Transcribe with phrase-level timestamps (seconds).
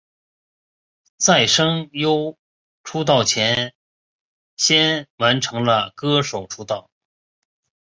[1.19, 2.35] 在声优
[2.83, 3.75] 出道前
[4.57, 6.89] 先完成了歌手出道。